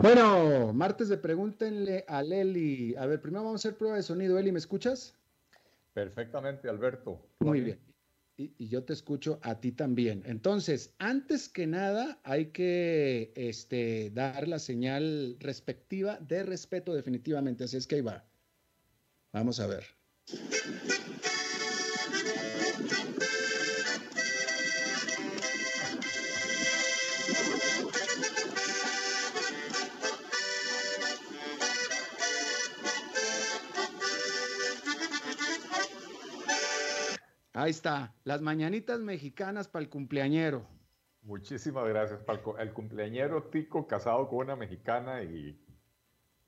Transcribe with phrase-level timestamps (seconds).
[0.00, 2.94] Bueno, martes de pregúntenle a Leli.
[2.96, 4.38] A ver, primero vamos a hacer prueba de sonido.
[4.38, 5.16] Eli, ¿me escuchas?
[5.92, 7.20] Perfectamente, Alberto.
[7.40, 7.80] Muy bien.
[8.36, 10.22] Y, yo te escucho a ti también.
[10.24, 17.64] Entonces, antes que nada, hay que este, dar la señal respectiva de respeto definitivamente.
[17.64, 18.24] Así es que ahí va.
[19.32, 19.84] Vamos a ver.
[37.58, 40.64] Ahí está, las mañanitas mexicanas para el cumpleañero.
[41.22, 42.56] Muchísimas gracias, Palco.
[42.56, 45.58] El cumpleañero tico casado con una mexicana y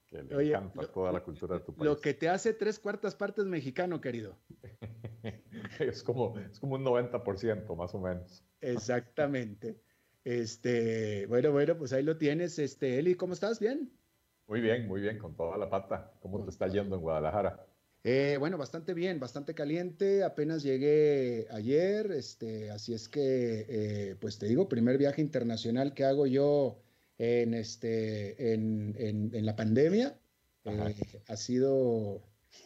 [0.07, 1.85] que le encanta toda la cultura de tu país.
[1.85, 4.37] Lo que te hace tres cuartas partes mexicano, querido.
[5.81, 8.45] es, como, es como un 90% más o menos.
[8.61, 9.81] Exactamente.
[10.23, 12.57] Este, bueno, bueno, pues ahí lo tienes.
[12.61, 13.59] Este, Eli, ¿cómo estás?
[13.59, 13.91] ¿Bien?
[14.47, 16.13] Muy bien, muy bien, con toda la pata.
[16.21, 17.67] ¿Cómo te está yendo en Guadalajara?
[18.03, 20.25] Eh, bueno, bastante bien, bastante caliente.
[20.25, 26.05] Apenas llegué ayer, este, así es que, eh, pues te digo, primer viaje internacional que
[26.05, 26.81] hago yo
[27.19, 30.19] en, este, en, en, la pandemia.
[30.65, 30.95] Eh,
[31.29, 32.23] ha sido,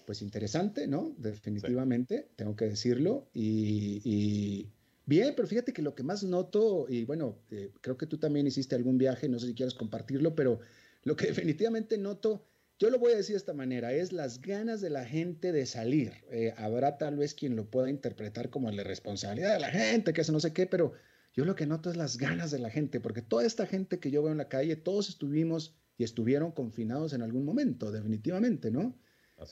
[0.07, 1.15] pues, interesante, ¿no?
[1.19, 3.29] Definitivamente, tengo que decirlo.
[3.35, 4.69] Y,
[5.05, 7.39] bien, pero fíjate que lo que más noto, y bueno,
[7.81, 10.61] creo que tú también hiciste algún viaje, no sé si quieres compartirlo, pero
[11.03, 12.47] lo que definitivamente noto
[12.79, 15.67] yo lo voy a decir de esta manera, es las ganas de la gente de
[15.67, 16.13] salir.
[16.31, 20.23] Eh, habrá tal vez quien lo pueda interpretar como la responsabilidad de la gente, que
[20.23, 20.93] eso no sé qué, pero
[21.33, 24.11] yo lo que noto es las ganas de la gente, porque toda esta gente que
[24.11, 28.99] yo veo en la calle, todos estuvimos y estuvieron confinados en algún momento, definitivamente, ¿no?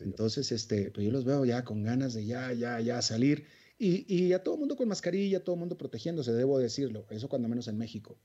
[0.00, 3.47] Entonces, este, pues yo los veo ya con ganas de ya, ya, ya salir.
[3.78, 7.06] Y, y a todo el mundo con mascarilla, todo el mundo protegiéndose, debo decirlo.
[7.11, 8.19] Eso cuando menos en México.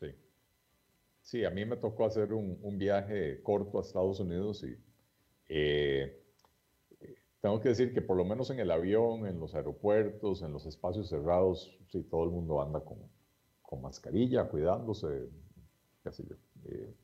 [0.00, 0.06] Sí.
[1.24, 4.76] Sí, a mí me tocó hacer un, viaje corto a Estados Unidos y
[5.48, 6.22] eh,
[7.40, 10.66] tengo que decir que por lo menos en el avión, en los aeropuertos, en los
[10.66, 12.98] espacios cerrados, sí, todo el mundo anda con,
[13.80, 15.28] mascarilla, cuidándose,
[16.04, 16.36] qué sé yo.
[16.66, 16.94] Eh,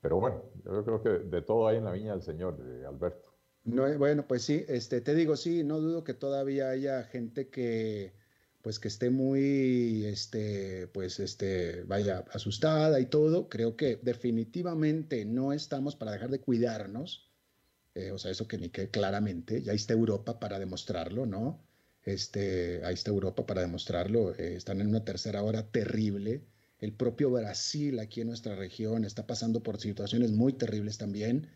[0.00, 3.34] pero bueno, yo creo que de todo hay en la viña del Señor, Alberto.
[3.64, 8.14] No, bueno, pues sí, este, te digo, sí, no dudo que todavía haya gente que
[8.62, 15.52] pues que esté muy, este, pues, este, vaya, asustada y todo, creo que definitivamente no
[15.52, 17.30] estamos para dejar de cuidarnos.
[17.94, 21.60] Eh, o sea, eso que ni que claramente, ya está Europa para demostrarlo, ¿no?
[22.04, 24.34] Este, ahí está Europa para demostrarlo.
[24.36, 26.42] Eh, están en una tercera hora terrible.
[26.80, 31.48] El propio Brasil aquí en nuestra región está pasando por situaciones muy terribles también.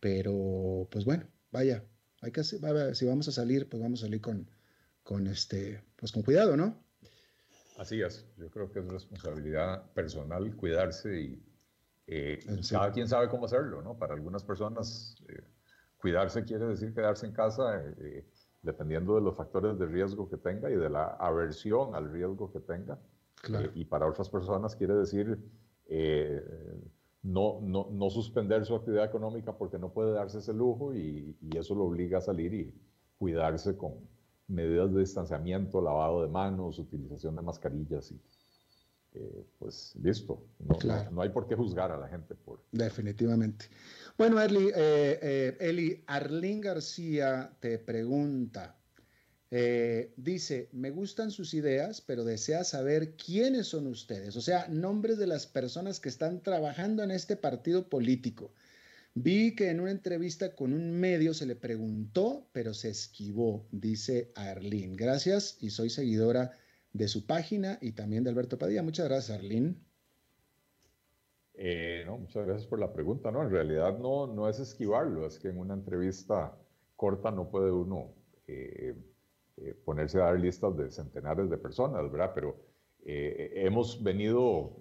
[0.00, 1.84] Pero, pues bueno, vaya,
[2.20, 2.58] hay que, si
[3.06, 4.50] vamos a salir, pues vamos a salir con,
[5.04, 6.82] con este, pues con cuidado, ¿no?
[7.78, 11.42] Así es, yo creo que es responsabilidad personal cuidarse y
[12.06, 13.96] eh, cada quien sabe cómo hacerlo, ¿no?
[13.98, 15.44] Para algunas personas eh,
[15.98, 18.26] cuidarse quiere decir quedarse en casa eh,
[18.62, 22.60] dependiendo de los factores de riesgo que tenga y de la aversión al riesgo que
[22.60, 22.98] tenga.
[23.74, 25.38] y para otras personas quiere decir
[27.22, 31.58] no, no, no, suspender su actividad económica porque no puede darse ese lujo y, y
[31.58, 32.74] eso lo obliga a salir y
[33.18, 33.94] cuidarse con,
[34.48, 38.20] medidas de distanciamiento, lavado de manos, utilización de mascarillas y
[39.14, 40.44] eh, pues listo.
[41.12, 42.60] No, hay por qué juzgar a la gente por...
[42.72, 43.66] Definitivamente.
[44.18, 48.76] Bueno, Eli, eh, eh, Eli Arlín García te pregunta,
[50.16, 55.28] dice, me gustan sus ideas, pero desea saber quiénes son ustedes, o sea, nombres de
[55.28, 58.50] las personas que están trabajando en este partido político.
[59.14, 64.32] Vi que en una entrevista con un medio se le preguntó, pero se esquivó, dice
[64.34, 64.96] Arlene.
[64.96, 66.50] Gracias y soy seguidora
[66.92, 68.82] de su página y también de Alberto Padilla.
[68.82, 69.76] Muchas gracias, Arlene.
[71.54, 73.30] Eh, no, muchas gracias por la pregunta.
[73.30, 76.58] No, en realidad no, no es esquivarlo, es que en una entrevista
[76.96, 78.12] corta no puede uno
[78.48, 78.96] eh,
[79.58, 82.32] eh, ponerse a dar listas de centenares de personas, ¿verdad?
[82.34, 82.56] Pero
[83.06, 84.72] hemos venido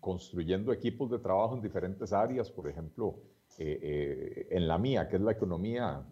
[0.00, 3.16] construyendo equipos de trabajo en diferentes áreas, por ejemplo,
[3.58, 6.02] eh, eh, en la mía, que es la economía,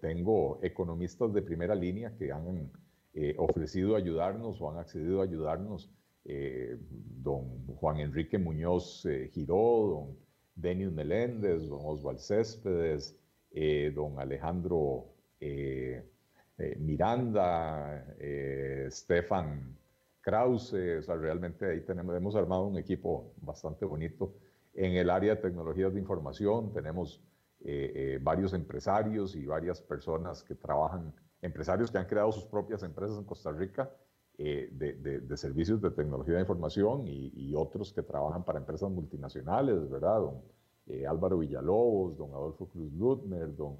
[0.00, 2.70] tengo economistas de primera línea que han
[3.14, 5.90] eh, ofrecido ayudarnos o han accedido a ayudarnos.
[7.22, 10.16] don Juan Enrique Muñoz Giró, don
[10.54, 13.14] Denis Meléndez, don Oswald Céspedes,
[13.94, 15.06] don Alejandro
[16.78, 18.06] Miranda,
[18.88, 19.76] Stefan
[20.24, 24.34] Krause, o sea, realmente ahí tenemos, hemos armado un equipo bastante bonito
[24.74, 27.22] en el área de tecnologías de información tenemos
[27.60, 32.82] eh, eh, varios empresarios y varias personas que trabajan, empresarios que han creado sus propias
[32.82, 33.90] empresas en Costa Rica
[34.36, 40.20] eh, de, servicios de tecnología de información y, otros que trabajan para empresas multinacionales, ¿verdad?
[40.20, 40.42] Don
[41.08, 43.76] Álvaro Villalobos, don Adolfo Cruz Lutmer, don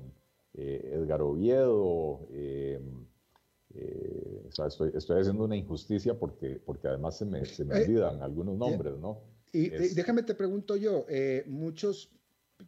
[3.74, 4.66] eh, Edgar Oviedo.
[4.68, 8.96] estoy, estoy, haciendo una injusticia porque, porque además se me, se me olvidan algunos nombres,
[8.98, 9.20] ¿no?
[9.52, 11.06] Y déjame te pregunto yo,
[11.46, 12.10] muchos,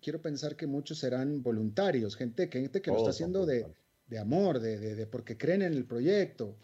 [0.00, 3.66] quiero pensar que muchos serán voluntarios, gente, gente que lo está haciendo de,
[4.06, 6.54] de, amor, de, de, de, porque creen en el proyecto.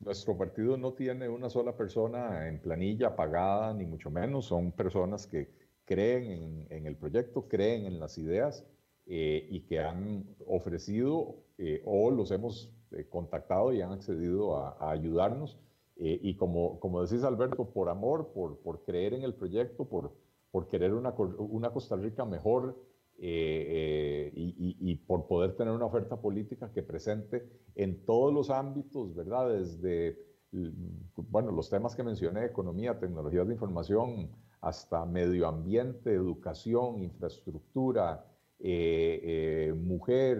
[0.00, 4.46] Nuestro partido no tiene una sola persona en planilla pagada, ni mucho menos.
[4.46, 5.48] Son personas que
[5.84, 8.64] creen en, el proyecto, creen en las ideas
[9.06, 14.90] eh, y que han ofrecido eh, o los hemos eh, contactado y han accedido a,
[14.90, 15.58] ayudarnos.
[15.96, 20.12] y como, como decís, Alberto, por amor, por, por creer en el proyecto, por,
[20.50, 22.76] por querer una, una Costa Rica mejor,
[23.24, 29.14] eh, eh, y, por poder tener una oferta política que presente en todos los ámbitos,
[29.14, 29.48] ¿verdad?
[29.50, 30.18] Desde,
[30.50, 34.30] bueno, los temas que mencioné, economía, tecnologías de información,
[34.60, 38.26] hasta medio ambiente, educación, infraestructura,
[38.62, 40.38] eh, mujer,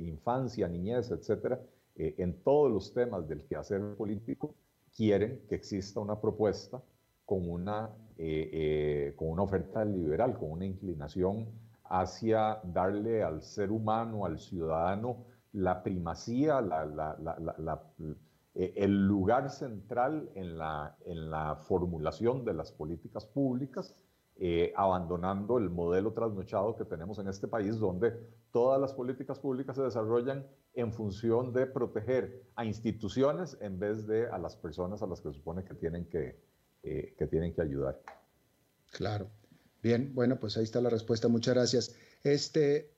[0.00, 1.60] infancia, niñez, etcétera,
[1.94, 4.54] en todos los temas del quehacer político,
[4.96, 6.82] quieren que exista una propuesta
[7.26, 7.90] con una,
[9.16, 11.46] con una oferta liberal, con una inclinación
[11.84, 16.60] hacia darle al ser humano, al ciudadano, la primacía,
[18.54, 23.94] eh, el lugar central en la, en la, formulación de las políticas públicas,
[24.44, 28.10] eh, abandonando el modelo trasnochado que tenemos en este país, donde
[28.50, 30.44] todas las políticas públicas se desarrollan
[30.74, 35.28] en función de proteger a instituciones en vez de a las personas a las que
[35.28, 36.40] se supone que tienen que,
[36.82, 38.02] eh, que, tienen que ayudar.
[38.90, 39.30] Claro.
[39.80, 41.28] Bien, bueno, pues ahí está la respuesta.
[41.28, 41.94] Muchas gracias.
[42.24, 42.90] Este,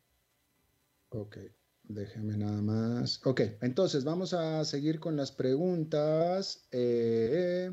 [1.11, 1.37] ok,
[1.83, 3.21] déjeme nada más.
[3.27, 6.67] Ok, entonces vamos a seguir con las preguntas.
[6.73, 7.71] Eh,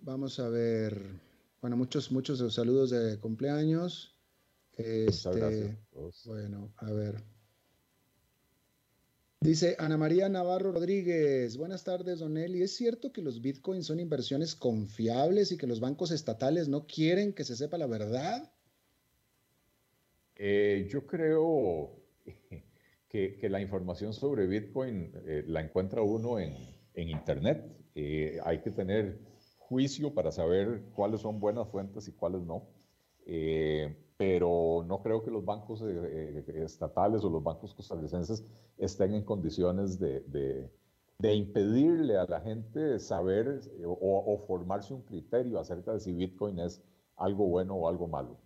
[0.00, 1.29] vamos a ver,
[1.60, 4.16] bueno, muchos, muchos saludos de cumpleaños.
[4.76, 5.78] Este,
[6.24, 7.22] bueno, a ver.
[9.42, 12.62] Dice Ana María Navarro Rodríguez, buenas tardes, Don Eli.
[12.62, 17.32] ¿Es cierto que los bitcoins son inversiones confiables y que los bancos estatales no quieren
[17.32, 18.52] que se sepa la verdad?
[20.36, 21.90] Eh, yo creo
[23.08, 26.54] que, la información sobre bitcoin eh, la encuentra uno en,
[26.94, 27.64] Internet.
[27.94, 29.18] Eh, hay que tener
[29.70, 32.64] juicio para saber cuáles son buenas fuentes y cuáles no
[34.20, 38.44] pero no creo que los bancos eh, eh, estatales o los bancos costarricenses
[38.76, 40.20] estén en condiciones de,
[41.18, 46.58] de, impedirle a la gente saber eh, o, formarse un criterio acerca de si Bitcoin
[46.58, 46.82] es
[47.16, 48.36] algo bueno o algo malo.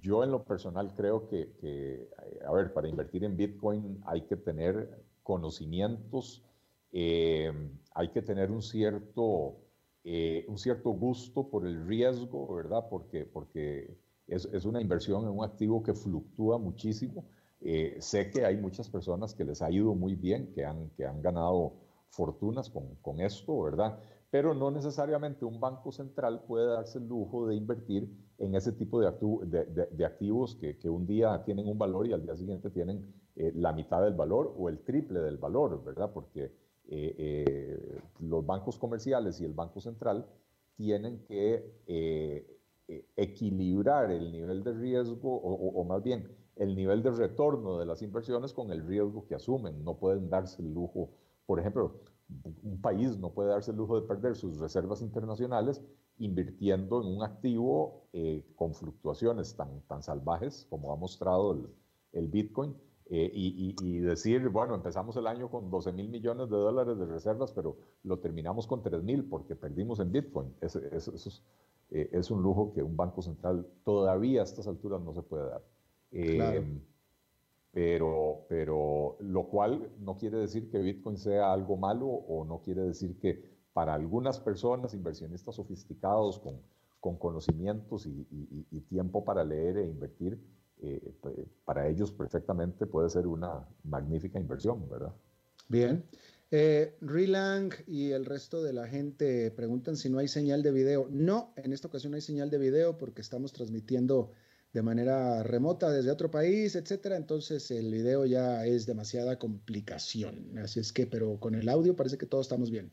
[0.00, 2.08] yo en lo personal creo que, que,
[2.46, 6.42] a ver, para invertir en Bitcoin hay que tener conocimientos,
[6.90, 9.58] hay que tener un cierto,
[10.04, 12.86] un cierto gusto por el riesgo, ¿verdad?
[12.90, 13.96] Porque, porque
[14.26, 17.24] es, una inversión en un activo que fluctúa muchísimo.
[17.60, 21.04] Eh, sé que hay muchas personas que les ha ido muy bien, que han, que
[21.04, 21.74] han ganado
[22.08, 23.98] fortunas con, con esto, ¿verdad?
[24.30, 29.00] Pero no necesariamente un banco central puede darse el lujo de invertir en ese tipo
[29.00, 33.14] de, de, activos que, que, un día tienen un valor y al día siguiente tienen
[33.36, 36.10] eh, la mitad del valor o el triple del valor, ¿verdad?
[36.12, 36.50] Porque
[36.94, 40.26] eh, los bancos comerciales y el Banco Central
[40.76, 47.78] tienen que eh, equilibrar el nivel de riesgo o, más bien el nivel de retorno
[47.78, 49.82] de las inversiones con el riesgo que asumen.
[49.84, 51.10] No pueden darse el lujo,
[51.46, 52.00] por ejemplo,
[52.62, 55.82] un país no puede darse el lujo de perder sus reservas internacionales
[56.18, 61.68] invirtiendo en un activo eh, con fluctuaciones tan, tan salvajes como ha mostrado el,
[62.12, 62.74] el Bitcoin.
[63.14, 67.52] Eh, y, decir, bueno, empezamos el año con 12 mil millones de dólares de reservas,
[67.52, 70.54] pero lo terminamos con 3 mil porque perdimos en Bitcoin.
[70.62, 71.12] Eso, eso,
[71.90, 75.44] eh, es un lujo que un banco central todavía a estas alturas no se puede
[75.46, 75.62] dar.
[76.10, 76.64] Eh,
[77.70, 82.80] pero, pero lo cual no quiere decir que Bitcoin sea algo malo o no quiere
[82.80, 86.62] decir que para algunas personas, inversionistas sofisticados con,
[86.98, 90.38] con conocimientos y, tiempo para leer e invertir,
[90.82, 95.14] eh, para ellos perfectamente puede ser una magnífica inversión, ¿verdad?
[95.68, 96.04] Bien.
[96.50, 96.98] Eh,
[97.86, 101.08] y el resto de la gente preguntan si no hay señal de video.
[101.10, 104.32] No, en esta ocasión no hay señal de video porque estamos transmitiendo
[104.72, 107.16] de manera remota desde otro país, etcétera.
[107.16, 110.58] Entonces el video ya es demasiada complicación.
[110.58, 112.90] Así es que, pero con el audio parece que todos estamos bien.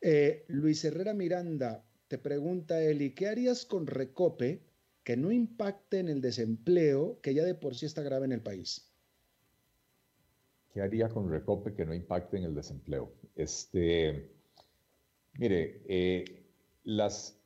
[0.00, 4.60] Eh, Luis Herrera Miranda te pregunta, Eli, ¿qué harías con Recope
[5.04, 8.42] que no impacte en el desempleo que ya de por sí está grave en el
[8.42, 8.92] país?
[10.72, 13.12] ¿Qué haría con Recope que no impacte en el desempleo?
[13.34, 14.30] Este,
[15.34, 16.46] mire, eh,
[16.84, 17.38] las,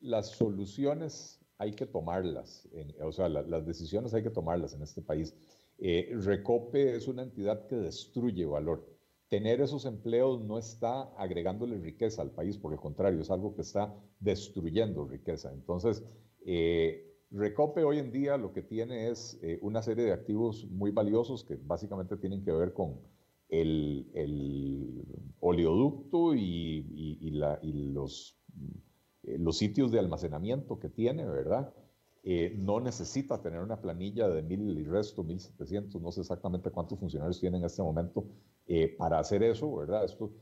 [0.00, 2.68] las soluciones hay que tomarlas,
[3.00, 5.34] o sea, las decisiones hay que tomarlas en este país.
[5.78, 8.86] Eh, Recope es una entidad que destruye valor.
[9.28, 13.62] Tener esos empleos no está agregándole riqueza al país, por el contrario, es algo que
[13.62, 15.52] está destruyendo riqueza.
[15.52, 16.04] Entonces,
[16.44, 20.92] eh, Recope hoy en día lo que tiene es eh, una serie de activos muy
[20.92, 23.00] valiosos que básicamente tienen que ver con
[23.48, 25.04] el,
[25.40, 27.30] oleoducto y,
[27.92, 28.38] los,
[29.24, 31.74] eh, los, sitios de almacenamiento que tiene, ¿verdad?
[32.56, 36.98] No necesita tener una planilla de mil y resto, mil setecientos, no sé exactamente cuántos
[36.98, 38.24] funcionarios tiene en este momento
[38.96, 40.04] para hacer eso, ¿verdad?
[40.04, 40.32] Esto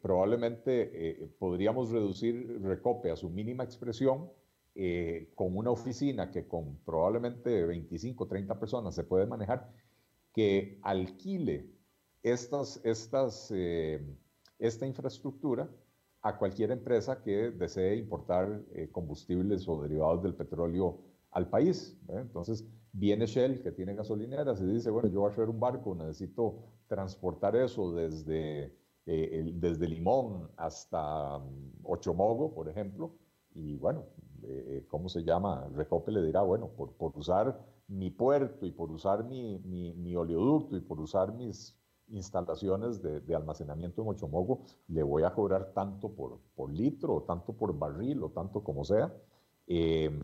[0.00, 4.30] probablemente podríamos reducir Recope a su mínima expresión
[4.74, 9.70] eh, con una oficina que con probablemente 25, 30 personas se puede manejar,
[10.32, 11.70] que alquile
[12.22, 14.02] estas, estas, eh,
[14.58, 15.68] esta infraestructura
[16.22, 21.00] a cualquier empresa que desee importar eh, combustibles o derivados del petróleo
[21.32, 22.00] al país.
[22.08, 25.94] Entonces, viene Shell, que tiene gasolineras, y dice, bueno, yo voy a hacer un barco,
[25.94, 28.74] necesito transportar eso desde,
[29.04, 33.14] desde Limón hasta um, Ochomogo, por ejemplo,
[33.54, 34.04] y bueno,
[34.44, 35.68] eh, ¿cómo se llama?
[35.74, 40.76] Recope le dirá, bueno, por, por usar mi puerto y por usar mi, mi, oleoducto
[40.76, 41.76] y por usar mis
[42.08, 47.52] instalaciones de, almacenamiento en Ochomogo, le voy a cobrar tanto por, por litro, o tanto
[47.52, 49.14] por barril, o tanto como sea.
[49.66, 50.22] Eh,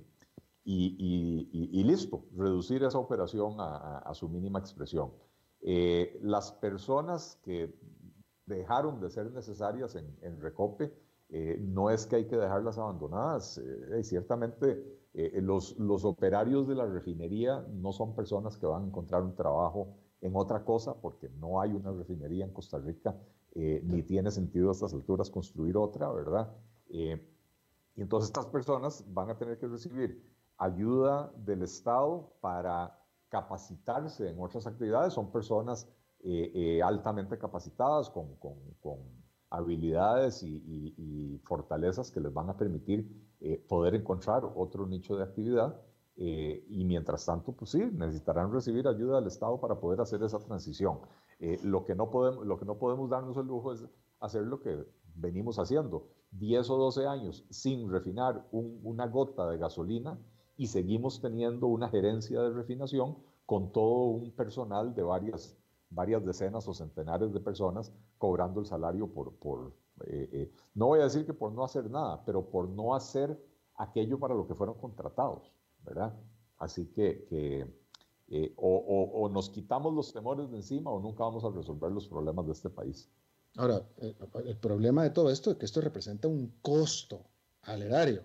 [0.64, 5.12] y, y, listo, reducir esa operación a, su mínima expresión.
[5.62, 7.74] Eh, las personas que
[8.44, 10.92] dejaron de ser necesarias en, en Recope,
[11.30, 13.58] eh, no es que hay que dejarlas abandonadas.
[13.58, 14.82] Eh, ciertamente
[15.12, 19.34] eh, los, los operarios de la refinería no son personas que van a encontrar un
[19.34, 23.16] trabajo en otra cosa porque no hay una refinería en Costa Rica
[23.54, 26.54] ni tiene sentido a estas alturas construir otra, ¿verdad?
[26.88, 27.10] y
[27.96, 30.22] entonces estas personas van a tener que recibir
[30.58, 32.96] ayuda del Estado para
[33.28, 35.14] capacitarse en otras actividades.
[35.14, 35.88] Son personas
[36.84, 39.17] altamente capacitadas con, con, con
[39.50, 43.08] habilidades y, fortalezas que les van a permitir
[43.40, 45.80] eh, poder encontrar otro nicho de actividad.
[46.16, 50.38] Eh, y mientras tanto, pues sí, necesitarán recibir ayuda del Estado para poder hacer esa
[50.40, 50.98] transición.
[51.38, 53.86] Eh, lo, que no podemos, lo que no podemos darnos el lujo es
[54.20, 60.18] hacer lo que venimos haciendo, 10 o 12 años sin refinar una gota de gasolina
[60.56, 65.56] y seguimos teniendo una gerencia de refinación con todo un personal de varias
[65.90, 69.72] varias decenas o centenares de personas cobrando el salario por, por
[70.06, 73.38] eh, eh, no voy a decir que por no hacer nada, pero por no hacer
[73.76, 75.52] aquello para lo que fueron contratados,
[75.84, 76.14] ¿verdad?
[76.58, 81.50] Así que, eh, o, o, nos quitamos los temores de encima o nunca vamos a
[81.50, 83.08] resolver los problemas de este país.
[83.56, 83.82] Ahora,
[84.44, 87.22] el problema de todo esto es que esto representa un costo
[87.62, 88.24] al erario.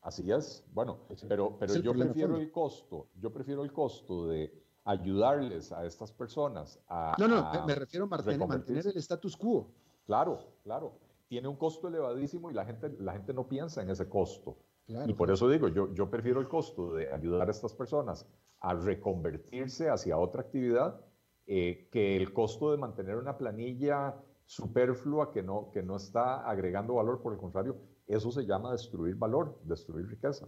[0.00, 5.72] Así es, bueno, pero, pero yo prefiero el costo, yo prefiero el costo de ayudarles
[5.72, 7.14] a estas personas a...
[7.18, 9.70] No, no, me refiero a mantener, mantener el status quo.
[10.06, 10.98] Claro, claro.
[11.28, 14.58] Tiene un costo elevadísimo y la gente, la gente no piensa en ese costo.
[14.86, 18.26] y por eso digo, yo, yo prefiero el costo de ayudar a estas personas
[18.60, 21.00] a reconvertirse hacia otra actividad
[21.46, 26.94] eh, que el costo de mantener una planilla superflua que no, que no está agregando
[26.94, 27.20] valor.
[27.22, 27.76] Por el contrario,
[28.06, 30.46] eso se llama destruir valor, destruir riqueza.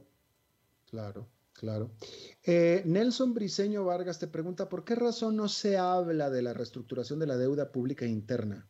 [0.91, 1.27] Claro.
[1.57, 1.91] Claro.
[2.45, 7.19] Eh, Nelson Briceño Vargas te pregunta, ¿por qué razón no se habla de la reestructuración
[7.19, 8.69] de la deuda pública interna?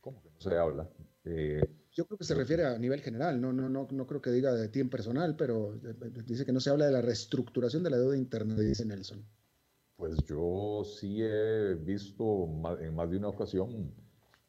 [0.00, 0.88] ¿Cómo que no se habla?
[1.24, 4.30] Eh, Yo creo que se refiere a nivel general, no, no, no, no creo que
[4.30, 5.94] diga de ti en personal, pero eh,
[6.26, 9.24] dice que no se habla de la reestructuración de la deuda interna, dice Nelson.
[9.96, 12.46] Pues yo sí he visto
[12.78, 13.90] en más de una ocasión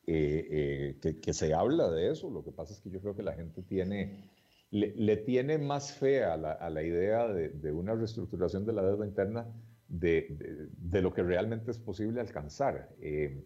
[0.03, 3.33] que, que se habla de eso, lo que pasa es que yo creo que la
[3.33, 4.34] gente tiene
[4.71, 9.47] le, tiene más fe a la, idea de, una reestructuración de la deuda interna
[9.87, 10.69] de,
[11.01, 12.89] lo que realmente es posible alcanzar.
[12.99, 13.45] Eh,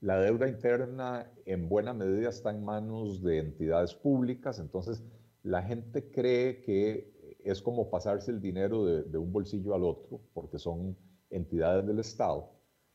[0.00, 5.02] la deuda interna en buena medida está en manos de entidades públicas, entonces
[5.42, 10.58] la gente cree que es como pasarse el dinero de, un bolsillo al otro, porque
[10.58, 10.96] son
[11.30, 12.50] entidades del Estado.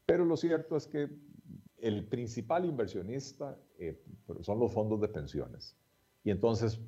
[0.05, 1.09] Pero lo cierto es que
[1.77, 4.01] el principal inversionista eh,
[4.41, 5.75] son los fondos de pensiones.
[6.23, 6.79] Y entonces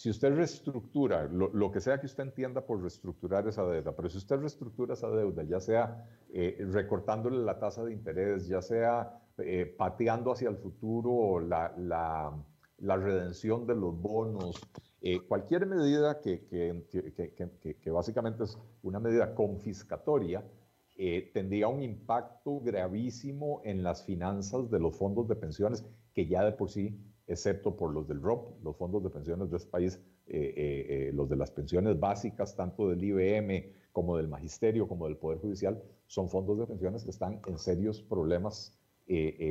[0.00, 4.16] si usted reestructura, lo, que sea que usted entienda por reestructurar esa deuda, pero si
[4.16, 9.66] usted reestructura esa deuda, ya sea eh, recortándole la tasa de interés, ya sea eh,
[9.66, 14.58] pateando hacia el futuro la, la, redención de los bonos,
[15.02, 20.42] eh, cualquier medida que, que, que, básicamente es una medida confiscatoria,
[21.34, 26.52] tendría un impacto gravísimo en las finanzas de los fondos de pensiones que ya de
[26.52, 26.98] por sí
[27.30, 30.00] excepto por los del ROP, los fondos de pensiones de este país,
[31.12, 35.80] los de las pensiones básicas, tanto del IBM como del Magisterio, como del Poder Judicial,
[36.06, 38.76] son fondos de pensiones que están en serios problemas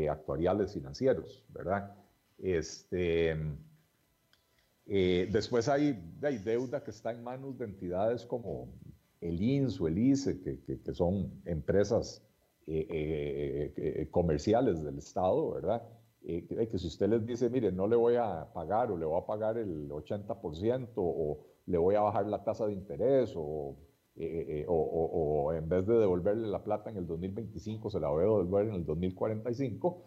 [0.10, 1.96] actuariales financieros, ¿verdad?
[2.38, 3.36] Este,
[4.86, 8.70] después hay, hay, deuda que está en manos de entidades como
[9.22, 12.22] el INS o el ICE, que, que son empresas
[14.12, 15.82] comerciales del Estado, ¿verdad?
[16.22, 19.22] Eh, que si usted les dice, mire, no le voy a pagar o le voy
[19.22, 23.78] a pagar el 80% o le voy a bajar la tasa de interés o,
[24.18, 28.10] eh, eh, o, o, en vez de devolverle la plata en el 2025 se la
[28.10, 30.04] voy a devolver en el 2045,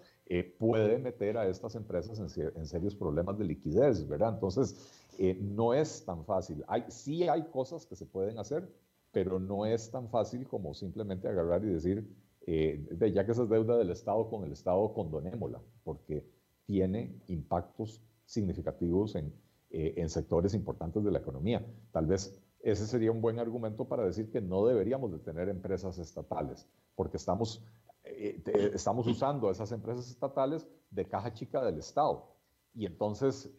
[0.59, 4.35] puede meter a estas empresas en, serios problemas de liquidez, ¿verdad?
[4.35, 5.09] Entonces,
[5.41, 6.65] no es tan fácil.
[6.69, 8.67] Hay, sí hay cosas que se pueden hacer,
[9.13, 12.07] pero no es tan fácil como simplemente agarrar y decir,
[12.47, 16.27] eh, ya que esa es deuda del Estado con el Estado, condonémosla, porque
[16.67, 19.33] tiene impactos significativos en,
[19.71, 21.65] eh, en sectores importantes de la economía.
[21.93, 25.99] Tal vez ese sería un buen argumento para decir que no deberíamos de tener empresas
[25.99, 27.65] estatales, porque estamos,
[28.05, 28.43] eh,
[28.75, 32.29] estamos usando esas empresas estatales de caja chica del Estado.
[32.75, 33.53] Y entonces,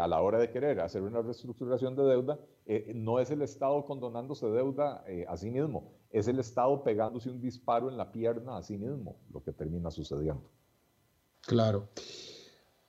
[0.00, 2.40] a la hora de querer hacer una reestructuración de deuda,
[2.92, 7.90] no es el Estado condonándose deuda a sí mismo, es el Estado pegándose un disparo
[7.90, 10.48] en la pierna a sí mismo, lo que termina sucediendo.
[11.40, 11.88] Claro.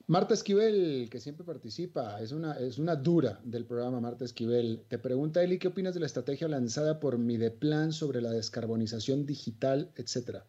[0.05, 4.86] Marta Esquivel, que siempre participa, es una, es una dura del programa Marta Esquivel.
[4.88, 9.91] Te pregunta Eli, ¿qué opinas de la estrategia lanzada por Mideplan sobre la descarbonización digital,
[9.96, 10.46] etcétera?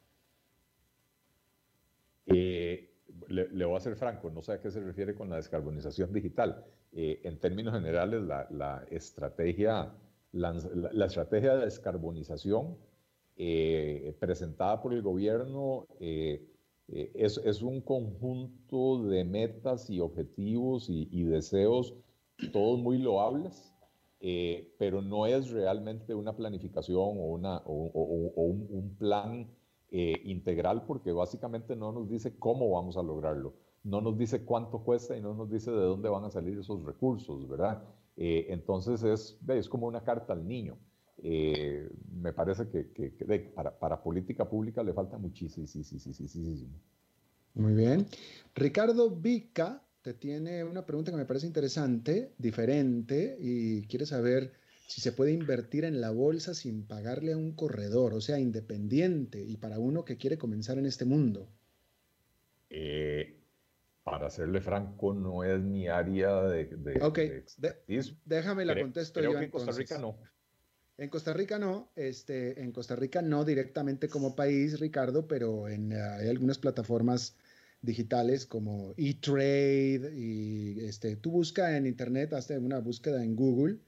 [2.27, 2.91] Eh,
[3.29, 6.63] le, voy a ser franco, no sé a qué se refiere con la descarbonización digital.
[6.93, 9.95] Eh, en términos generales, la, la estrategia
[10.37, 12.77] la, estrategia de descarbonización
[13.37, 16.47] eh, presentada por el gobierno eh,
[16.89, 21.95] eh, es, un conjunto de metas y objetivos y, deseos,
[22.53, 23.73] todos muy loables,
[24.79, 27.91] pero no es realmente una planificación o, una, un,
[28.69, 29.49] un, plan
[29.91, 35.17] integral porque básicamente no nos dice cómo vamos a lograrlo, no nos dice cuánto cuesta
[35.17, 37.83] y no nos dice de dónde van a salir esos recursos, ¿verdad?
[38.17, 40.79] Eh, entonces es, es como una carta al niño.
[41.23, 41.89] Eh,
[42.21, 45.67] me parece que, para, para, política pública le falta muchísimo.
[45.67, 46.69] Sí, sí, sí,
[47.55, 48.07] Muy bien.
[48.55, 54.53] Ricardo Vica te tiene una pregunta que me parece interesante, diferente, y quiere saber
[54.87, 59.43] si se puede invertir en la bolsa sin pagarle a un corredor, o sea, independiente,
[59.43, 61.49] y para uno que quiere comenzar en este mundo.
[62.71, 63.41] Eh,
[64.07, 67.19] para serle franco, no es mi área de, de, ok,
[68.25, 70.17] déjame la contesto creo que en Costa Rica no.
[70.97, 75.91] En Costa Rica no, este, en Costa Rica no directamente como país, Ricardo, pero en,
[75.91, 77.37] eh, hay algunas plataformas
[77.83, 83.79] digitales como eTrade y este, tú busca en internet, hazte una búsqueda en Google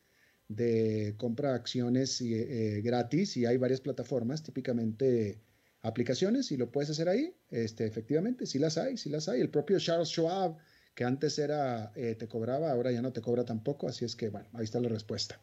[0.48, 5.38] de compra acciones eh, gratis y hay varias plataformas, típicamente
[5.82, 7.34] aplicaciones y lo puedes hacer ahí.
[7.50, 9.40] Este, efectivamente, sí las hay, sí las hay.
[9.40, 10.56] El propio Charles Schwab,
[10.94, 14.30] que antes era, eh, te cobraba, ahora ya no te cobra tampoco, así es que,
[14.30, 15.40] bueno, ahí está la respuesta.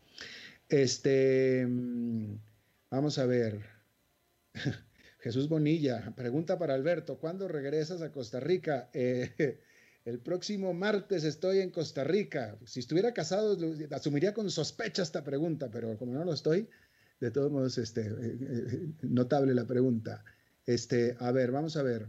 [0.69, 2.35] Este, mm,
[2.89, 3.61] vamos a ver.
[5.19, 8.89] Jesús Bonilla, pregunta para Alberto, ¿cuándo regresas a Costa Rica?
[8.93, 9.59] Eh,
[10.05, 12.59] el próximo martes estoy en Costa Rica.
[12.63, 13.57] Si estuviera casado,
[13.91, 16.69] asumiría con sospecha esta pregunta, pero como no lo estoy,
[17.19, 20.23] de todos modos, este, eh, eh, notable la pregunta.
[20.65, 22.07] Este, a ver, vamos a ver.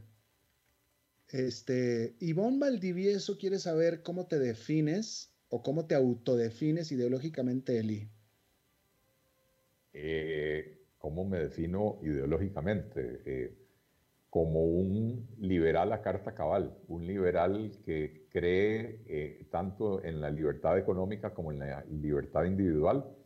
[1.28, 8.08] Este, Ivonne Valdivieso quiere saber cómo te defines o cómo te autodefines ideológicamente, Eli.
[9.92, 13.64] Eh, ¿Cómo me defino ideológicamente?
[14.28, 21.32] como un liberal a carta cabal, un liberal que cree tanto en la libertad económica
[21.32, 23.16] como en la libertad individual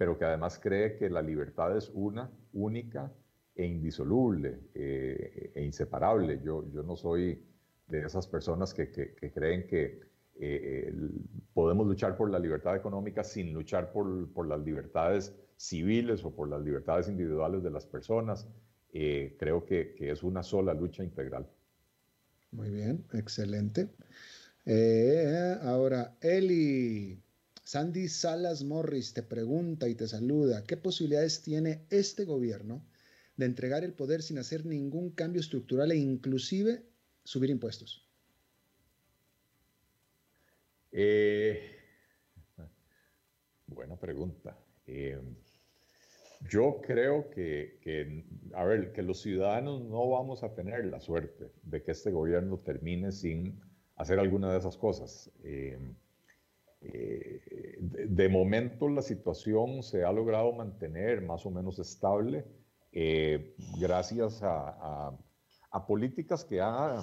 [0.00, 3.12] pero que además cree que la libertad es una, única
[3.54, 6.40] e indisoluble eh, e inseparable.
[6.42, 7.44] Yo, yo no soy
[7.86, 10.00] de esas personas que, que, creen que
[10.40, 10.90] eh,
[11.52, 16.48] podemos luchar por la libertad económica sin luchar por, por, las libertades civiles o por
[16.48, 18.48] las libertades individuales de las personas.
[18.94, 21.46] Eh, creo que, que, es una sola lucha integral.
[22.52, 23.90] Muy bien, excelente.
[25.62, 27.22] ahora, Eli.
[27.70, 32.84] Sandy Salas Morris te pregunta y te saluda, ¿qué posibilidades tiene este gobierno
[33.36, 36.82] de entregar el poder sin hacer ningún cambio estructural e inclusive
[37.22, 38.10] subir impuestos?
[40.90, 41.76] Eh,
[43.68, 44.58] buena pregunta.
[44.88, 45.20] Eh,
[46.50, 51.84] yo creo que, a ver, que los ciudadanos no vamos a tener la suerte de
[51.84, 53.60] que este gobierno termine sin
[53.94, 55.30] hacer alguna de esas cosas.
[55.44, 55.78] Eh,
[56.82, 62.46] eh, de, momento la situación se ha logrado mantener más o menos estable
[62.92, 65.12] eh, gracias a,
[65.86, 67.02] políticas que ha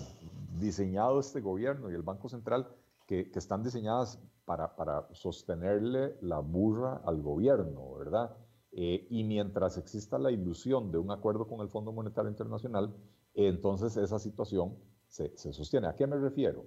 [0.60, 2.68] diseñado este gobierno y el Banco Central
[3.06, 8.36] que, están diseñadas para, sostenerle la burra al gobierno, ¿verdad?
[8.72, 12.94] Eh, y mientras exista la ilusión de un acuerdo con el Fondo Monetario Internacional,
[13.34, 14.76] entonces esa situación
[15.08, 15.88] se, sostiene.
[15.88, 16.66] ¿A qué me refiero?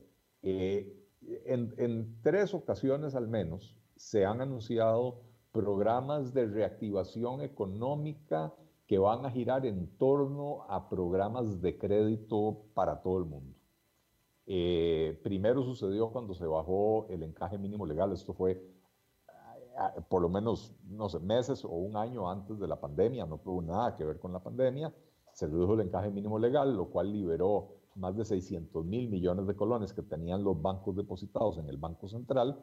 [1.23, 8.55] En, tres ocasiones al menos se han anunciado programas de reactivación económica
[8.87, 13.57] que van a girar en torno a programas de crédito para todo el mundo.
[14.47, 20.29] Eh, primero sucedió cuando se bajó el encaje mínimo legal, esto fue eh, por lo
[20.29, 24.05] menos, no sé, meses o un año antes de la pandemia, no tuvo nada que
[24.05, 24.93] ver con la pandemia,
[25.33, 29.57] se redujo el encaje mínimo legal, lo cual liberó más de 600 mil millones de
[29.57, 32.59] colones que tenían los bancos depositados en el Banco Central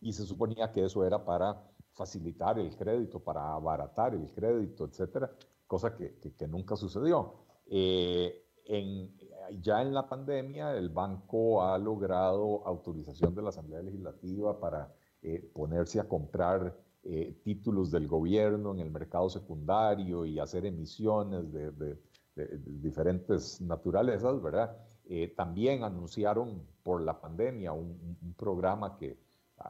[0.00, 5.30] y se suponía que eso era para facilitar el crédito, para abaratar el crédito, etcétera,
[5.66, 7.34] cosa que, que, nunca sucedió.
[7.66, 9.16] Eh, en,
[9.60, 15.50] ya en la pandemia, el banco ha logrado autorización de la Asamblea Legislativa para eh,
[15.52, 21.70] ponerse a comprar eh, títulos del gobierno en el mercado secundario y hacer emisiones de,
[21.72, 21.98] de
[22.34, 24.76] de, diferentes naturalezas, ¿verdad?
[25.04, 29.18] Eh, también anunciaron por la pandemia un, programa que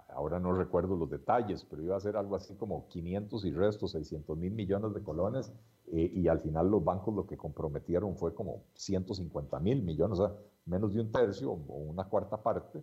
[0.08, 3.92] ahora no recuerdo los detalles, pero iba a ser algo así como 500 y restos,
[3.92, 5.52] 600 mil millones de colones,
[5.88, 10.28] eh, y al final los bancos lo que comprometieron fue como 150 mil millones, o
[10.28, 12.82] sea, menos de un tercio o una cuarta parte.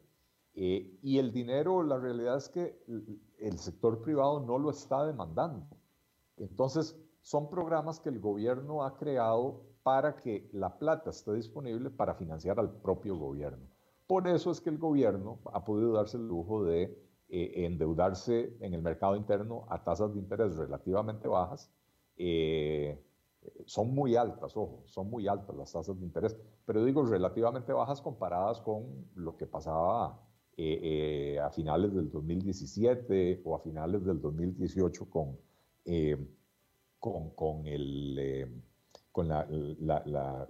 [0.53, 2.83] Eh, y el dinero, la realidad es que
[3.39, 5.65] el sector privado no lo está demandando.
[6.37, 12.13] Entonces, son programas que el gobierno ha creado para que la plata esté disponible para
[12.13, 13.65] financiar al propio gobierno.
[14.05, 16.95] Por eso es que el gobierno ha podido darse el lujo de
[17.27, 21.71] eh, endeudarse en el mercado interno a tasas de interés relativamente bajas.
[22.17, 23.03] Eh,
[23.65, 27.99] son muy altas, ojo, son muy altas las tasas de interés, pero digo relativamente bajas
[27.99, 30.21] comparadas con lo que pasaba
[30.55, 35.39] eh, a finales del 2017 o a finales del 2018 con,
[36.99, 38.68] con, con el
[39.11, 40.47] con la, la, la,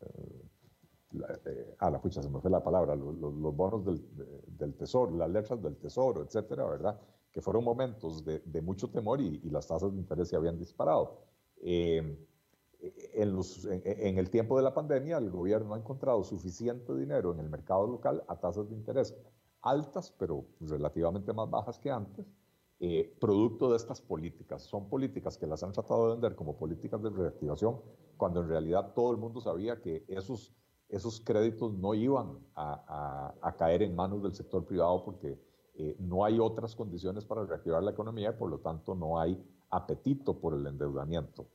[1.46, 4.02] eh, ah, la pucha, se me fue la palabra, los, los, bonos del,
[4.48, 7.00] del, tesoro, las letras del tesoro, etcétera, ¿verdad?
[7.32, 10.58] Que fueron momentos de, de mucho temor y, y, las tasas de interés se habían
[10.58, 11.22] disparado.
[11.62, 12.26] Eh,
[12.82, 17.34] en, los, en, en, el tiempo de la pandemia, el gobierno ha encontrado suficiente dinero
[17.34, 19.16] en el mercado local a tasas de interés
[19.62, 22.26] altas, pero relativamente más bajas que antes,
[22.82, 24.64] eh, producto de estas políticas.
[24.64, 27.82] Son políticas que las han tratado de vender como políticas de reactivación,
[28.16, 30.54] cuando en realidad todo el mundo sabía que esos,
[30.88, 35.38] esos créditos no iban a, a, caer en manos del sector privado porque
[35.76, 39.38] eh, no hay otras condiciones para reactivar la economía y por lo tanto no hay
[39.70, 41.48] apetito por el endeudamiento.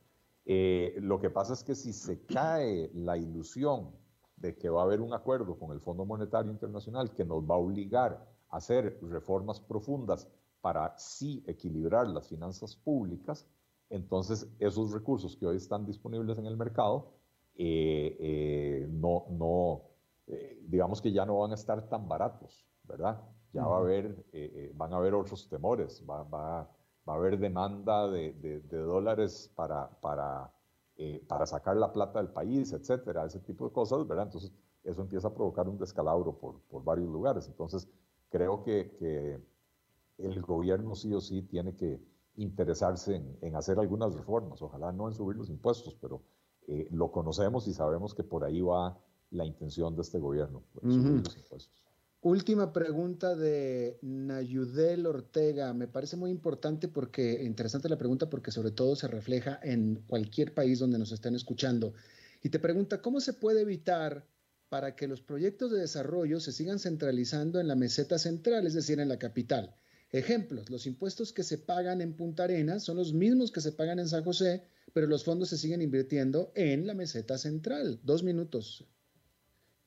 [0.45, 3.91] Eh, lo que pasa es que si se cae la ilusión
[4.37, 7.55] de que va a haber un acuerdo con el Fondo Monetario Internacional que nos va
[7.55, 10.27] a obligar a hacer reformas profundas
[10.65, 13.45] para sí equilibrar las finanzas públicas,
[13.91, 17.11] entonces esos recursos que hoy están disponibles en el mercado,
[17.55, 19.83] eh, eh, no, no
[20.25, 23.21] eh, digamos que ya no van a estar tan baratos, ¿verdad?
[23.53, 24.25] Ya va a haber,
[24.73, 26.67] van a haber otros temores, va, va,
[27.07, 30.51] va a haber demanda de, de, dólares para, para,
[31.27, 34.25] para sacar la plata del país, etcétera, ese tipo de cosas, ¿verdad?
[34.25, 34.51] Entonces
[34.83, 37.47] eso empieza a provocar un descalabro por, por varios lugares.
[37.47, 37.87] Entonces
[38.31, 39.54] creo que, que
[40.17, 42.01] el gobierno sí o sí tiene que
[42.37, 46.21] interesarse en, hacer algunas reformas, ojalá no en subir los impuestos, pero
[46.67, 48.97] eh, lo conocemos y sabemos que por ahí va
[49.31, 51.85] la intención de este gobierno, subir los impuestos.
[52.25, 55.75] Última pregunta de Nayudel Ortega.
[55.75, 60.55] Me parece muy importante porque, interesante la pregunta porque sobre todo se refleja en cualquier
[60.55, 61.93] país donde nos estén escuchando.
[62.41, 64.25] Y te pregunta, ¿cómo se puede evitar
[64.69, 68.99] para que los proyectos de desarrollo se sigan centralizando en la meseta central, es decir,
[68.99, 69.75] en la capital?
[70.15, 73.99] Ejemplos, los impuestos que se pagan en Punta Arenas son los mismos que se pagan
[73.99, 77.99] en San José, pero los fondos se siguen invirtiendo en la meseta central.
[78.01, 78.87] Dos minutos.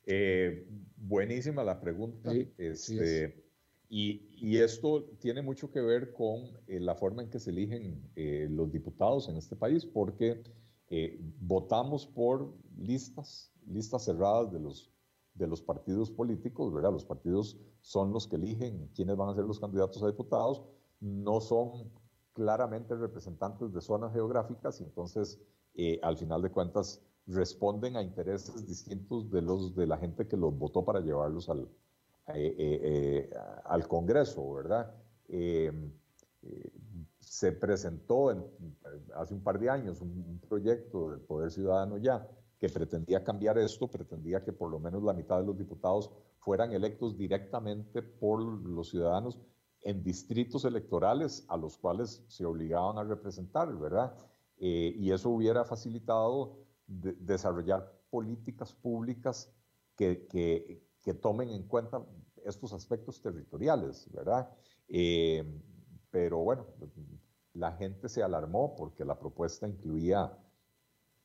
[0.05, 2.31] Eh, buenísima la pregunta.
[2.59, 3.43] Este,
[3.89, 8.49] y, esto tiene mucho que ver con eh, la forma en que se eligen eh,
[8.51, 10.43] los diputados en este país, porque
[11.41, 14.91] votamos por listas, listas cerradas de los
[15.39, 16.93] de los partidos políticos, ¿verdad?
[16.93, 20.63] Los partidos son los que eligen quiénes van a ser los candidatos a diputados,
[21.01, 21.91] no son
[22.33, 25.41] claramente representantes de zonas geográficas y entonces,
[25.75, 30.37] eh, al final de cuentas, responden a intereses distintos de los de la gente que
[30.37, 31.69] los votó para llevarlos al,
[32.35, 33.31] eh, eh,
[33.65, 34.95] al Congreso, ¿verdad?
[35.29, 35.71] Eh,
[36.43, 36.71] eh,
[37.21, 38.31] se presentó
[39.15, 42.27] hace un par de años un, proyecto del Poder Ciudadano ya
[42.59, 46.73] que pretendía cambiar esto, pretendía que por lo menos la mitad de los diputados fueran
[46.73, 49.39] electos directamente por los ciudadanos
[49.83, 54.13] en distritos electorales a los cuales se obligaban a representar, ¿verdad?
[54.59, 59.53] Eh, y eso hubiera facilitado desarrollar políticas públicas
[59.97, 62.05] que, que, tomen en cuenta
[62.45, 64.51] estos aspectos territoriales, ¿verdad?
[64.89, 65.43] Eh,
[66.11, 66.67] pero bueno,
[67.55, 70.37] la gente se alarmó porque la propuesta incluía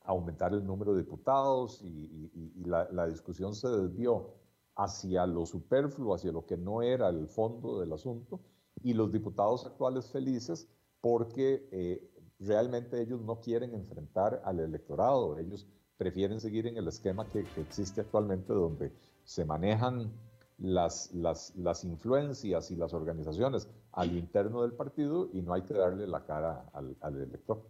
[0.04, 2.30] aumentar el número de diputados y,
[2.64, 4.34] la, la, discusión se desvió
[4.76, 8.40] hacia lo superfluo, hacia lo que no era el fondo del asunto,
[8.82, 10.68] y los diputados actuales felices
[11.00, 17.28] porque eh, realmente ellos no quieren enfrentar al electorado, ellos prefieren seguir en el esquema
[17.28, 18.92] que, que existe actualmente donde
[19.24, 20.12] se manejan
[20.58, 25.74] las, las, las, influencias y las organizaciones al interno del partido y no hay que
[25.74, 27.62] darle la cara al, al, elector.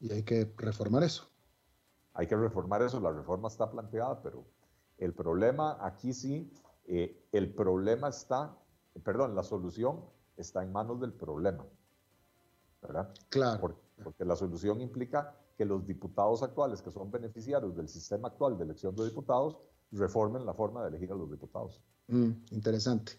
[0.00, 1.28] Y hay que reformar eso.
[2.14, 4.44] Hay que reformar eso, la reforma está planteada, pero
[4.98, 6.50] el problema aquí sí,
[6.86, 8.56] eh, el problema está,
[9.02, 10.00] perdón, la solución
[10.36, 11.66] está en manos del problema,
[12.82, 13.12] ¿verdad?
[13.28, 13.78] Claro.
[14.02, 18.64] porque la solución implica que los diputados actuales, que son beneficiarios del sistema actual de
[18.64, 19.56] elección de diputados,
[19.92, 21.80] reformen la forma de elegir a los diputados.
[22.08, 23.12] Mm, interesante.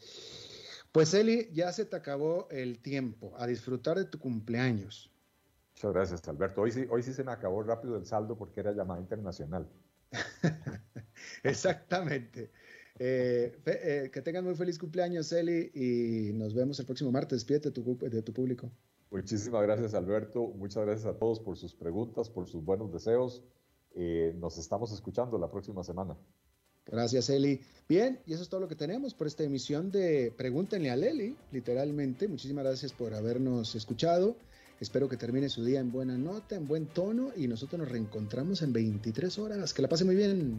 [0.91, 3.33] Pues Eli, ya se te acabó el tiempo.
[3.37, 5.11] A disfrutar de tu cumpleaños.
[5.75, 6.61] Muchas gracias, Alberto.
[6.61, 9.67] Hoy sí, hoy sí se me acabó rápido el saldo porque era llamada internacional.
[11.43, 12.49] Exactamente.
[12.97, 17.45] Eh, eh, que tengan muy feliz cumpleaños, Eli, y nos vemos el próximo martes.
[17.45, 17.71] Despídete
[18.09, 18.71] de tu público.
[19.11, 20.47] Muchísimas gracias, Alberto.
[20.47, 23.43] Muchas gracias a todos por sus preguntas, por sus buenos deseos.
[23.95, 26.15] Eh, nos estamos escuchando la próxima semana.
[26.85, 27.59] Gracias, Eli.
[27.89, 31.35] Bien, y eso es todo lo que tenemos por esta emisión de Pregúntenle a Eli,
[31.51, 32.29] literalmente.
[32.29, 34.37] Muchísimas gracias por habernos escuchado.
[34.79, 38.61] Espero que termine su día en buena nota, en buen tono y nosotros nos reencontramos
[38.61, 39.73] en 23 horas.
[39.73, 40.53] Que la pase muy bien.